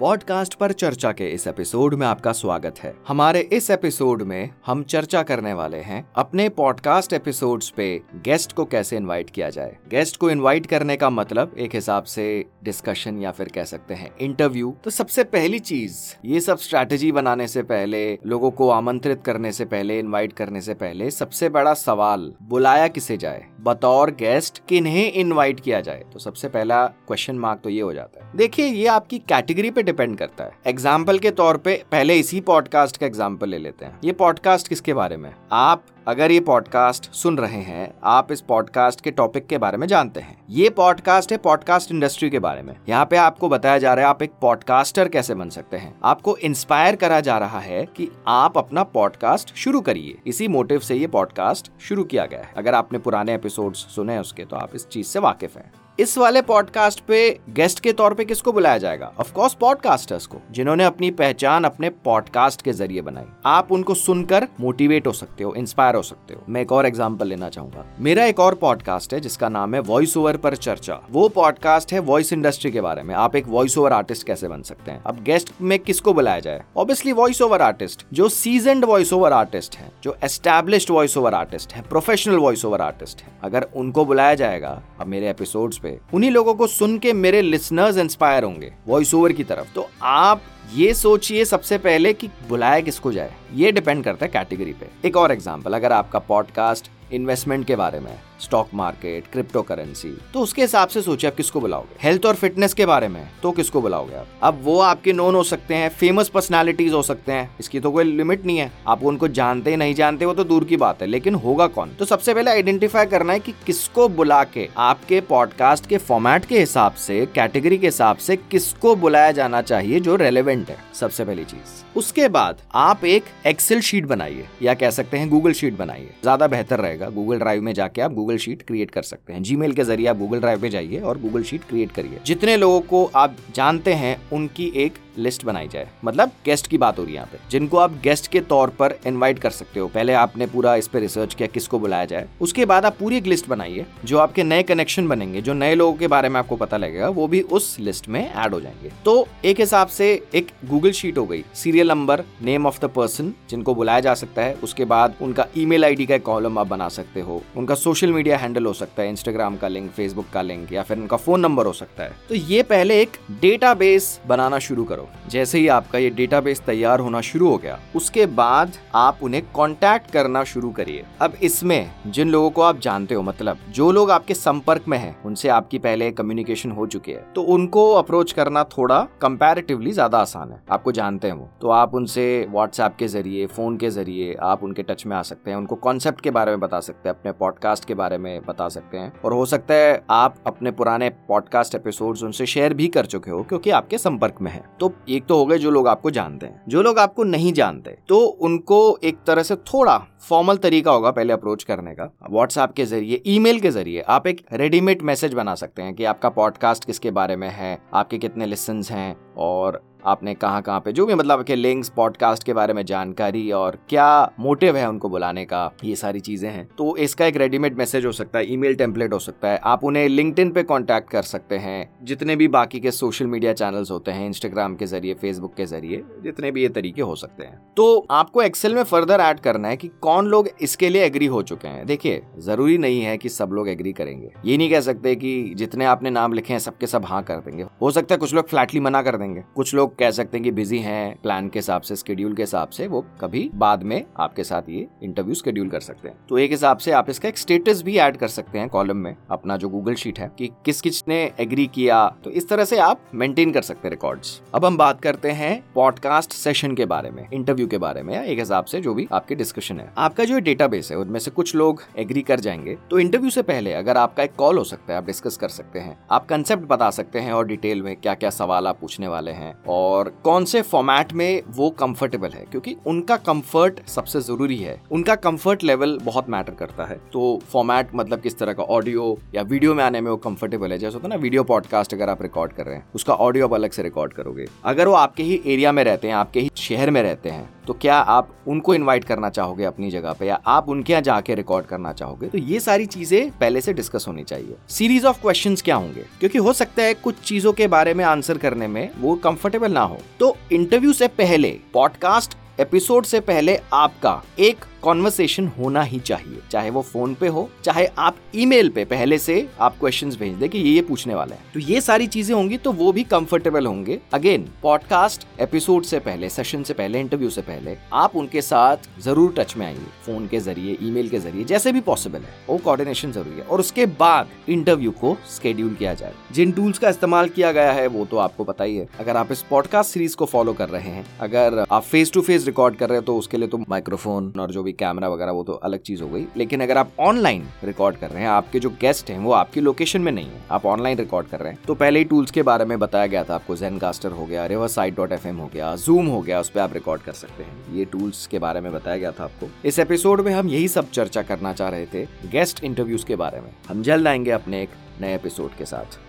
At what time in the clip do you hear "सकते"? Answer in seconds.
13.64-13.94, 45.48-45.76, 65.12-65.44, 66.02-66.34, 74.62-74.90, 105.42-105.74, 107.02-107.32, 124.90-125.18, 129.02-129.32, 139.50-139.80, 156.90-157.20, 185.22-185.50, 186.80-187.08, 188.68-188.96, 205.54-205.82, 221.22-221.56, 227.14-227.44, 234.80-235.14, 240.10-240.36, 245.80-246.08, 248.28-248.58, 253.62-253.88, 265.48-265.78, 266.90-267.18, 347.12-347.42